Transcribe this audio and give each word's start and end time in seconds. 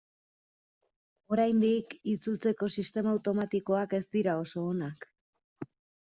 Oraindik 1.35 1.93
itzultzeko 2.13 2.71
sistema 2.81 3.13
automatikoak 3.19 3.95
ez 4.01 4.01
dira 4.19 4.35
oso 4.47 4.67
onak. 4.73 5.09